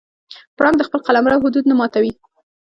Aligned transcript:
پړانګ 0.57 0.75
د 0.77 0.81
خپل 0.87 0.99
قلمرو 1.07 1.43
حدود 1.43 1.63
نه 1.69 1.75
ماتوي. 1.79 2.11